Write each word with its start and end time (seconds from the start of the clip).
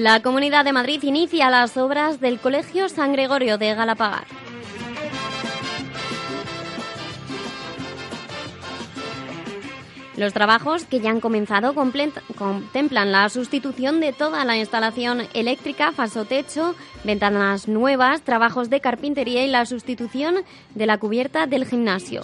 La 0.00 0.22
Comunidad 0.22 0.64
de 0.64 0.72
Madrid 0.72 1.02
inicia 1.02 1.50
las 1.50 1.76
obras 1.76 2.20
del 2.20 2.38
Colegio 2.38 2.88
San 2.88 3.12
Gregorio 3.12 3.58
de 3.58 3.74
Galapagar. 3.74 4.28
Los 10.16 10.32
trabajos 10.32 10.84
que 10.84 11.00
ya 11.00 11.10
han 11.10 11.18
comenzado 11.18 11.74
contemplan 11.74 13.10
la 13.10 13.28
sustitución 13.28 13.98
de 13.98 14.12
toda 14.12 14.44
la 14.44 14.56
instalación 14.56 15.26
eléctrica, 15.34 15.90
falso 15.90 16.26
techo, 16.26 16.76
ventanas 17.02 17.66
nuevas, 17.66 18.22
trabajos 18.22 18.70
de 18.70 18.80
carpintería 18.80 19.44
y 19.44 19.48
la 19.48 19.66
sustitución 19.66 20.36
de 20.76 20.86
la 20.86 20.98
cubierta 20.98 21.46
del 21.48 21.66
gimnasio. 21.66 22.22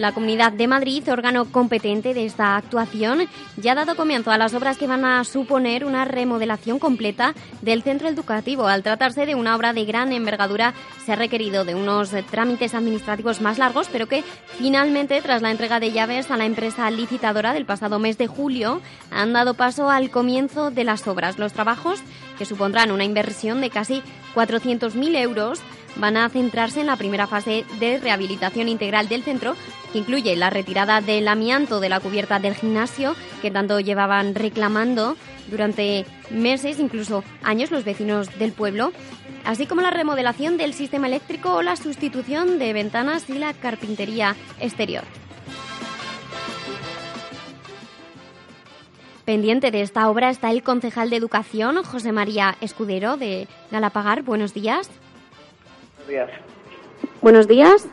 La 0.00 0.12
Comunidad 0.12 0.52
de 0.52 0.66
Madrid, 0.66 1.06
órgano 1.12 1.44
competente 1.52 2.14
de 2.14 2.24
esta 2.24 2.56
actuación, 2.56 3.28
ya 3.58 3.72
ha 3.72 3.74
dado 3.74 3.96
comienzo 3.96 4.30
a 4.30 4.38
las 4.38 4.54
obras 4.54 4.78
que 4.78 4.86
van 4.86 5.04
a 5.04 5.22
suponer 5.24 5.84
una 5.84 6.06
remodelación 6.06 6.78
completa 6.78 7.34
del 7.60 7.82
centro 7.82 8.08
educativo. 8.08 8.66
Al 8.66 8.82
tratarse 8.82 9.26
de 9.26 9.34
una 9.34 9.54
obra 9.54 9.74
de 9.74 9.84
gran 9.84 10.10
envergadura, 10.12 10.72
se 11.04 11.12
ha 11.12 11.16
requerido 11.16 11.66
de 11.66 11.74
unos 11.74 12.12
trámites 12.30 12.72
administrativos 12.72 13.42
más 13.42 13.58
largos, 13.58 13.90
pero 13.92 14.08
que 14.08 14.24
finalmente, 14.56 15.20
tras 15.20 15.42
la 15.42 15.50
entrega 15.50 15.80
de 15.80 15.92
llaves 15.92 16.30
a 16.30 16.38
la 16.38 16.46
empresa 16.46 16.90
licitadora 16.90 17.52
del 17.52 17.66
pasado 17.66 17.98
mes 17.98 18.16
de 18.16 18.26
julio, 18.26 18.80
han 19.10 19.34
dado 19.34 19.52
paso 19.52 19.90
al 19.90 20.08
comienzo 20.08 20.70
de 20.70 20.84
las 20.84 21.06
obras. 21.08 21.38
Los 21.38 21.52
trabajos, 21.52 22.00
que 22.38 22.46
supondrán 22.46 22.90
una 22.90 23.04
inversión 23.04 23.60
de 23.60 23.68
casi 23.68 24.02
400.000 24.34 25.16
euros, 25.18 25.60
van 25.96 26.16
a 26.16 26.28
centrarse 26.28 26.80
en 26.80 26.86
la 26.86 26.96
primera 26.96 27.26
fase 27.26 27.64
de 27.78 27.98
rehabilitación 27.98 28.68
integral 28.68 29.08
del 29.08 29.22
centro, 29.22 29.56
que 29.92 29.98
incluye 29.98 30.36
la 30.36 30.50
retirada 30.50 31.00
del 31.00 31.28
amianto 31.28 31.80
de 31.80 31.88
la 31.88 32.00
cubierta 32.00 32.38
del 32.38 32.54
gimnasio, 32.54 33.14
que 33.42 33.50
tanto 33.50 33.80
llevaban 33.80 34.34
reclamando 34.34 35.16
durante 35.48 36.06
meses, 36.30 36.78
incluso 36.78 37.24
años, 37.42 37.70
los 37.70 37.84
vecinos 37.84 38.38
del 38.38 38.52
pueblo, 38.52 38.92
así 39.44 39.66
como 39.66 39.82
la 39.82 39.90
remodelación 39.90 40.56
del 40.56 40.74
sistema 40.74 41.06
eléctrico 41.06 41.54
o 41.54 41.62
la 41.62 41.76
sustitución 41.76 42.58
de 42.58 42.72
ventanas 42.72 43.28
y 43.28 43.34
la 43.34 43.52
carpintería 43.52 44.36
exterior. 44.60 45.04
Pendiente 49.24 49.70
de 49.70 49.82
esta 49.82 50.08
obra 50.10 50.30
está 50.30 50.50
el 50.50 50.62
concejal 50.62 51.08
de 51.08 51.16
Educación, 51.16 51.84
José 51.84 52.10
María 52.10 52.56
Escudero, 52.60 53.16
de 53.16 53.46
Galapagar. 53.70 54.22
Buenos 54.22 54.54
días. 54.54 54.90
Buenos 55.98 56.08
días. 56.08 56.30
Buenos 57.20 57.46
días. 57.46 57.86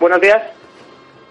Buenos 0.00 0.20
días. 0.20 0.42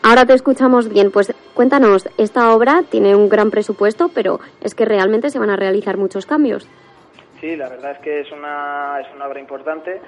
Ahora 0.03 0.25
te 0.25 0.33
escuchamos 0.33 0.89
bien. 0.89 1.11
Pues 1.11 1.33
cuéntanos, 1.53 2.09
esta 2.17 2.53
obra 2.53 2.83
tiene 2.89 3.15
un 3.15 3.29
gran 3.29 3.49
presupuesto, 3.49 4.09
pero 4.13 4.41
es 4.61 4.75
que 4.75 4.83
realmente 4.83 5.29
se 5.29 5.39
van 5.39 5.49
a 5.49 5.55
realizar 5.55 5.95
muchos 5.95 6.25
cambios. 6.25 6.67
Sí, 7.39 7.55
la 7.55 7.69
verdad 7.69 7.91
es 7.91 7.99
que 7.99 8.19
es 8.19 8.31
una, 8.31 8.99
es 8.99 9.07
una 9.15 9.27
obra 9.27 9.39
importante 9.39 10.01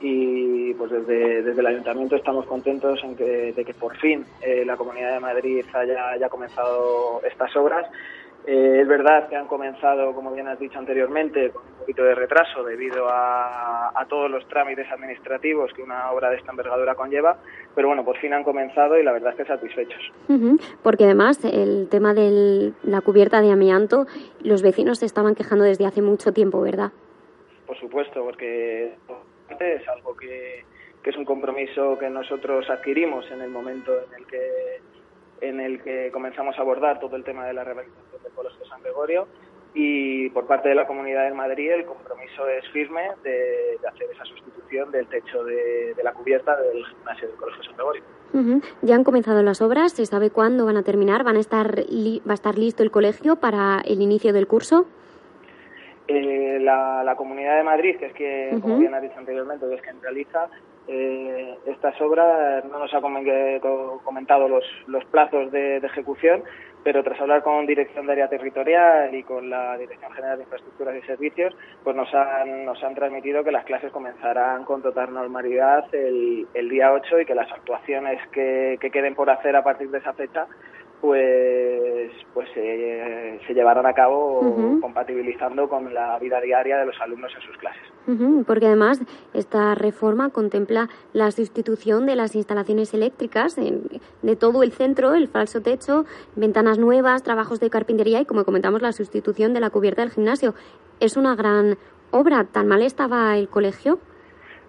y 0.00 0.72
pues 0.74 0.90
desde, 0.90 1.42
desde 1.42 1.60
el 1.60 1.66
ayuntamiento 1.66 2.16
estamos 2.16 2.46
contentos 2.46 2.98
en 3.04 3.14
que, 3.14 3.52
de 3.52 3.64
que 3.64 3.74
por 3.74 3.96
fin 3.98 4.24
eh, 4.40 4.64
la 4.64 4.76
Comunidad 4.76 5.12
de 5.12 5.20
Madrid 5.20 5.64
haya, 5.74 6.10
haya 6.10 6.28
comenzado 6.30 7.20
estas 7.22 7.54
obras 7.54 7.86
eh, 8.44 8.80
es 8.80 8.88
verdad 8.88 9.28
que 9.28 9.36
han 9.36 9.46
comenzado, 9.46 10.12
como 10.14 10.32
bien 10.32 10.48
has 10.48 10.58
dicho 10.58 10.78
anteriormente, 10.78 11.50
con 11.50 11.62
un 11.62 11.78
poquito 11.78 12.02
de 12.02 12.14
retraso 12.14 12.64
debido 12.64 13.06
a, 13.08 14.04
todos 14.08 14.30
los 14.30 14.46
trámites 14.48 14.90
administrativos 14.90 15.72
que 15.72 15.82
una 15.82 16.10
obra 16.10 16.28
de 16.28 16.36
esta 16.36 16.50
envergadura 16.50 16.94
conlleva, 16.96 17.38
pero 17.74 17.88
bueno, 17.88 18.04
por 18.04 18.18
fin 18.18 18.34
han 18.34 18.42
comenzado 18.42 18.98
y 18.98 19.04
la 19.04 19.12
verdad 19.12 19.30
es 19.30 19.36
que 19.36 19.44
satisfechos. 19.44 20.12
Porque 20.82 21.04
además 21.04 21.42
el 21.44 21.88
tema 21.88 22.12
de 22.12 22.72
la 22.82 23.00
cubierta 23.00 23.40
de 23.40 23.52
amianto, 23.52 24.06
los 24.42 24.62
vecinos 24.62 24.98
se 24.98 25.06
estaban 25.06 25.34
quejando 25.34 25.64
desde 25.64 25.86
hace 25.86 26.02
mucho 26.02 26.32
tiempo, 26.32 26.60
¿verdad? 26.60 26.90
Por 27.66 27.78
supuesto, 27.78 28.22
porque 28.22 28.92
es 29.60 29.88
algo 29.88 30.14
que, 30.16 30.64
que 31.02 31.10
es 31.10 31.16
un 31.16 31.24
compromiso 31.24 31.96
que 31.98 32.10
nosotros 32.10 32.68
adquirimos 32.68 33.30
en 33.30 33.40
el 33.40 33.50
momento 33.50 33.92
en 33.92 34.14
el 34.18 34.26
que 34.26 34.80
en 35.42 35.60
el 35.60 35.82
que 35.82 36.10
comenzamos 36.12 36.56
a 36.56 36.62
abordar 36.62 37.00
todo 37.00 37.16
el 37.16 37.24
tema 37.24 37.46
de 37.46 37.52
la 37.52 37.64
rehabilitación 37.64 38.22
del 38.22 38.32
Colegio 38.32 38.64
San 38.66 38.80
Gregorio 38.82 39.26
y 39.74 40.28
por 40.30 40.46
parte 40.46 40.68
de 40.68 40.74
la 40.74 40.86
Comunidad 40.86 41.24
de 41.24 41.34
Madrid 41.34 41.72
el 41.72 41.84
compromiso 41.84 42.46
es 42.48 42.66
firme 42.70 43.10
de, 43.24 43.78
hacer 43.86 44.06
esa 44.12 44.24
sustitución 44.24 44.90
del 44.92 45.06
techo 45.08 45.42
de, 45.44 45.94
la 46.02 46.12
cubierta 46.12 46.56
del 46.56 46.84
gimnasio 46.86 47.28
del 47.28 47.36
Colegio 47.36 47.62
San 47.64 47.74
Gregorio. 47.74 48.02
Ya 48.82 48.94
han 48.94 49.04
comenzado 49.04 49.42
las 49.42 49.60
obras, 49.60 49.92
¿se 49.92 50.06
sabe 50.06 50.30
cuándo 50.30 50.64
van 50.64 50.76
a 50.76 50.82
terminar? 50.82 51.24
¿Van 51.24 51.36
a 51.36 51.40
estar 51.40 51.80
¿Va 51.80 52.30
a 52.30 52.34
estar 52.34 52.56
listo 52.56 52.82
el 52.82 52.90
colegio 52.90 53.36
para 53.36 53.80
el 53.84 54.00
inicio 54.00 54.32
del 54.32 54.46
curso? 54.46 54.86
Eh, 56.08 56.58
la, 56.60 57.14
Comunidad 57.16 57.56
de 57.56 57.62
Madrid, 57.62 57.96
que 57.98 58.06
es 58.06 58.12
que, 58.14 58.58
como 58.60 58.78
bien 58.78 58.94
ha 58.94 59.00
dicho 59.00 59.18
anteriormente, 59.18 59.66
es 59.72 59.82
quien 59.82 60.00
realiza, 60.00 60.48
eh, 60.88 61.58
estas 61.66 62.00
obras 62.00 62.64
no 62.64 62.78
nos 62.78 62.92
ha 62.92 63.00
comentado 63.00 64.48
los, 64.48 64.64
los 64.86 65.04
plazos 65.06 65.50
de, 65.52 65.76
ejecución, 65.76 66.42
pero 66.82 67.04
tras 67.04 67.20
hablar 67.20 67.42
con 67.42 67.66
Dirección 67.66 68.06
de 68.06 68.12
Área 68.12 68.28
Territorial 68.28 69.14
y 69.14 69.22
con 69.22 69.48
la 69.48 69.78
Dirección 69.78 70.12
General 70.12 70.36
de 70.36 70.44
Infraestructuras 70.44 70.96
y 70.96 71.06
Servicios, 71.06 71.54
pues 71.84 71.94
nos 71.94 72.12
han, 72.14 72.94
transmitido 72.94 73.44
que 73.44 73.52
las 73.52 73.64
clases 73.64 73.92
comenzarán 73.92 74.64
con 74.64 74.82
total 74.82 75.14
normalidad 75.14 75.84
el, 75.94 76.46
el 76.54 76.68
día 76.68 76.92
8 76.92 77.20
y 77.20 77.26
que 77.26 77.34
las 77.34 77.50
actuaciones 77.52 78.20
que, 78.28 78.76
que 78.80 78.90
queden 78.90 79.14
por 79.14 79.30
hacer 79.30 79.54
a 79.54 79.62
partir 79.62 79.90
de 79.90 79.98
esa 79.98 80.12
fecha 80.12 80.46
pues 81.02 82.12
pues 82.32 82.48
se 82.54 83.54
llevarán 83.54 83.86
a 83.86 83.92
cabo 83.92 84.78
compatibilizando 84.80 85.68
con 85.68 85.92
la 85.92 86.16
vida 86.20 86.40
diaria 86.40 86.78
de 86.78 86.86
los 86.86 86.98
alumnos 87.00 87.32
en 87.34 87.42
sus 87.42 87.56
clases. 87.58 87.82
porque 88.46 88.66
además 88.66 89.00
esta 89.34 89.74
reforma 89.74 90.30
contempla 90.30 90.88
la 91.12 91.30
sustitución 91.32 92.06
de 92.06 92.14
las 92.14 92.36
instalaciones 92.36 92.94
eléctricas 92.94 93.56
de 93.56 94.36
todo 94.36 94.62
el 94.62 94.70
centro, 94.70 95.14
el 95.14 95.26
falso 95.26 95.60
techo, 95.60 96.04
ventanas 96.36 96.78
nuevas, 96.78 97.24
trabajos 97.24 97.58
de 97.58 97.68
carpintería 97.68 98.20
y 98.20 98.24
como 98.24 98.44
comentamos 98.44 98.80
la 98.80 98.92
sustitución 98.92 99.52
de 99.52 99.60
la 99.60 99.70
cubierta 99.70 100.02
del 100.02 100.12
gimnasio. 100.12 100.54
Es 101.00 101.16
una 101.16 101.34
gran 101.34 101.76
obra. 102.12 102.44
¿Tan 102.44 102.68
mal 102.68 102.82
estaba 102.82 103.36
el 103.36 103.48
colegio? 103.48 103.98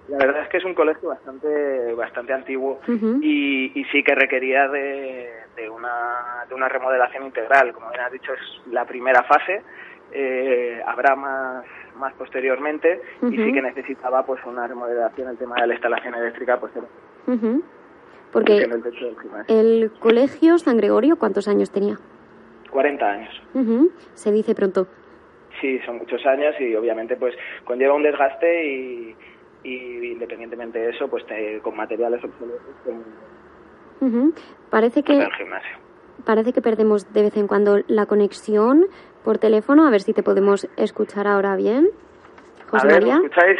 La 0.09 0.17
verdad 0.17 0.43
es 0.43 0.49
que 0.49 0.57
es 0.57 0.65
un 0.65 0.73
colegio 0.73 1.09
bastante 1.09 1.93
bastante 1.93 2.33
antiguo 2.33 2.81
y, 3.21 3.71
y 3.79 3.85
sí 3.85 4.03
que 4.03 4.15
requería 4.15 4.67
de 4.67 5.43
de 5.55 5.69
una, 5.69 6.45
de 6.47 6.55
una 6.55 6.67
remodelación 6.67 7.25
integral. 7.25 7.73
Como 7.73 7.89
bien 7.89 8.01
has 8.01 8.11
dicho, 8.11 8.33
es 8.33 8.71
la 8.71 8.85
primera 8.85 9.23
fase. 9.23 9.61
Eh, 10.11 10.81
habrá 10.85 11.15
más, 11.15 11.65
más 11.95 12.13
posteriormente 12.13 13.01
y 13.23 13.35
sí 13.35 13.51
que 13.51 13.61
necesitaba 13.61 14.25
pues 14.25 14.43
una 14.45 14.67
remodelación. 14.67 15.29
El 15.29 15.37
tema 15.37 15.55
de 15.59 15.67
la 15.67 15.73
instalación 15.73 16.15
eléctrica 16.15 16.59
pues 16.59 16.71
porque 18.31 18.67
el, 19.47 19.91
colegio 19.99 20.57
San 20.57 20.77
Gregorio 20.77 21.17
cuántos 21.17 21.47
años 21.47 21.71
tenía 21.71 21.97
40 22.71 23.05
años. 23.05 23.41
Se 24.13 24.31
dice 24.31 24.55
pronto. 24.55 24.87
Sí 25.61 25.79
son 25.85 25.97
muchos 25.97 26.23
años 26.25 26.55
y 26.59 26.75
obviamente 26.75 27.15
pues 27.15 27.35
conlleva 27.63 27.93
un 27.93 28.03
desgaste 28.03 28.65
y, 28.65 29.15
y 29.63 30.11
independientemente 30.11 30.79
de 30.79 30.89
eso 30.89 31.07
pues 31.07 31.23
con 31.61 31.75
materiales 31.75 32.23
obsoletos 32.23 32.61
Parece 34.69 35.03
que 35.03 35.27
parece 36.25 36.53
que 36.53 36.61
perdemos 36.61 37.11
de 37.13 37.21
vez 37.21 37.37
en 37.37 37.47
cuando 37.47 37.79
la 37.87 38.05
conexión 38.05 38.85
por 39.23 39.37
teléfono. 39.37 39.87
A 39.87 39.91
ver 39.91 40.01
si 40.01 40.13
te 40.13 40.23
podemos 40.23 40.67
escuchar 40.77 41.27
ahora 41.27 41.55
bien. 41.55 41.87
José 42.69 42.87
María. 42.87 43.19
¿me 43.19 43.25
escucháis? 43.25 43.59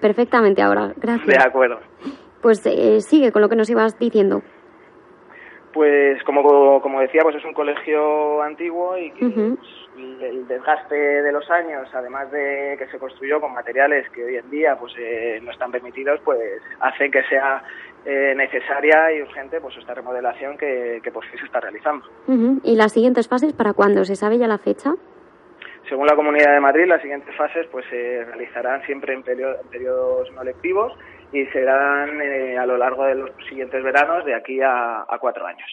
Perfectamente 0.00 0.62
ahora, 0.62 0.92
gracias. 0.96 1.26
De 1.26 1.48
acuerdo. 1.48 1.80
Pues 2.42 2.64
eh, 2.66 3.00
sigue 3.00 3.32
con 3.32 3.42
lo 3.42 3.48
que 3.48 3.56
nos 3.56 3.70
ibas 3.70 3.98
diciendo. 3.98 4.42
Pues 5.72 6.22
como, 6.24 6.80
como 6.80 7.00
decía, 7.00 7.20
pues 7.22 7.36
es 7.36 7.44
un 7.44 7.52
colegio 7.52 8.42
antiguo 8.42 8.96
y 8.98 9.10
que 9.12 9.26
pues, 9.28 9.58
el 9.98 10.46
desgaste 10.46 10.94
de 10.94 11.32
los 11.32 11.50
años, 11.50 11.88
además 11.92 12.30
de 12.30 12.76
que 12.78 12.86
se 12.88 12.98
construyó 12.98 13.40
con 13.40 13.52
materiales 13.52 14.08
que 14.10 14.24
hoy 14.24 14.36
en 14.36 14.50
día 14.50 14.76
pues 14.76 14.92
eh, 14.98 15.40
no 15.42 15.50
están 15.50 15.70
permitidos, 15.70 16.20
pues 16.24 16.40
hace 16.80 17.10
que 17.10 17.22
sea 17.24 17.62
eh, 18.04 18.34
necesaria 18.36 19.12
y 19.12 19.22
urgente 19.22 19.60
pues 19.60 19.76
esta 19.76 19.94
remodelación 19.94 20.56
que, 20.56 21.00
por 21.12 21.24
fin 21.26 21.38
se 21.38 21.46
está 21.46 21.60
realizando. 21.60 22.06
¿Y 22.62 22.76
las 22.76 22.92
siguientes 22.92 23.28
fases 23.28 23.52
para 23.52 23.72
cuándo? 23.72 24.04
¿Se 24.04 24.16
sabe 24.16 24.38
ya 24.38 24.46
la 24.46 24.58
fecha? 24.58 24.94
Según 25.88 26.06
la 26.06 26.16
Comunidad 26.16 26.52
de 26.52 26.60
Madrid, 26.60 26.86
las 26.86 27.00
siguientes 27.00 27.34
fases 27.36 27.66
pues 27.70 27.84
se 27.88 28.24
realizarán 28.24 28.82
siempre 28.86 29.14
en, 29.14 29.22
periodos 29.22 30.32
no 30.32 30.42
lectivos 30.42 30.92
y 31.32 31.46
serán 31.46 32.20
eh, 32.20 32.58
a 32.58 32.66
lo 32.66 32.76
largo 32.76 33.04
de 33.04 33.14
los 33.14 33.30
siguientes 33.48 33.82
veranos 33.82 34.24
de 34.24 34.34
aquí 34.34 34.60
a, 34.62 35.06
cuatro 35.20 35.46
años. 35.46 35.68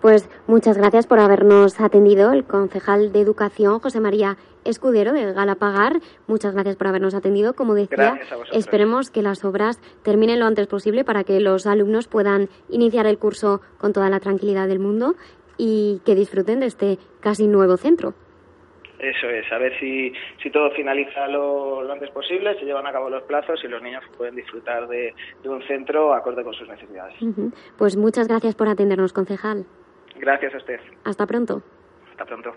Pues 0.00 0.28
muchas 0.46 0.78
gracias 0.78 1.06
por 1.06 1.18
habernos 1.18 1.80
atendido 1.80 2.32
el 2.32 2.44
concejal 2.44 3.12
de 3.12 3.20
Educación, 3.20 3.78
José 3.78 4.00
María 4.00 4.38
Escudero 4.64 5.12
de 5.12 5.32
Galapagar. 5.32 6.00
Muchas 6.26 6.54
gracias 6.54 6.76
por 6.76 6.86
habernos 6.86 7.14
atendido. 7.14 7.52
Como 7.52 7.74
decía, 7.74 8.18
esperemos 8.52 9.10
que 9.10 9.22
las 9.22 9.44
obras 9.44 9.78
terminen 10.02 10.40
lo 10.40 10.46
antes 10.46 10.66
posible 10.66 11.04
para 11.04 11.24
que 11.24 11.40
los 11.40 11.66
alumnos 11.66 12.08
puedan 12.08 12.48
iniciar 12.70 13.06
el 13.06 13.18
curso 13.18 13.60
con 13.78 13.92
toda 13.92 14.08
la 14.08 14.20
tranquilidad 14.20 14.66
del 14.66 14.78
mundo 14.78 15.14
y 15.58 16.00
que 16.04 16.14
disfruten 16.14 16.60
de 16.60 16.66
este 16.66 16.98
casi 17.20 17.46
nuevo 17.46 17.76
centro. 17.76 18.14
Eso 19.04 19.28
es, 19.28 19.52
a 19.52 19.58
ver 19.58 19.78
si, 19.78 20.12
si 20.42 20.50
todo 20.50 20.70
finaliza 20.70 21.28
lo, 21.28 21.92
antes 21.92 22.10
posible, 22.10 22.58
se 22.58 22.64
llevan 22.64 22.86
a 22.86 22.92
cabo 22.92 23.10
los 23.10 23.22
plazos 23.24 23.62
y 23.62 23.68
los 23.68 23.82
niños 23.82 24.02
pueden 24.16 24.34
disfrutar 24.34 24.88
de, 24.88 25.14
un 25.44 25.62
centro 25.64 26.14
acorde 26.14 26.42
con 26.42 26.54
sus 26.54 26.66
necesidades. 26.66 27.14
Pues 27.76 27.96
muchas 27.96 28.28
gracias 28.28 28.54
por 28.54 28.68
atendernos, 28.68 29.12
concejal. 29.12 29.66
Gracias 30.16 30.54
a 30.54 30.56
usted. 30.56 30.80
Hasta 31.04 31.26
pronto. 31.26 31.62
Hasta 32.12 32.24
pronto. 32.24 32.54